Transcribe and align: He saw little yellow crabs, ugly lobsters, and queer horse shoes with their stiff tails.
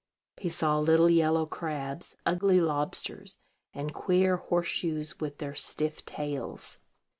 He 0.37 0.49
saw 0.49 0.79
little 0.79 1.11
yellow 1.11 1.45
crabs, 1.45 2.15
ugly 2.25 2.59
lobsters, 2.59 3.37
and 3.71 3.93
queer 3.93 4.37
horse 4.37 4.65
shoes 4.65 5.19
with 5.19 5.37
their 5.37 5.53
stiff 5.53 6.03
tails. 6.07 6.79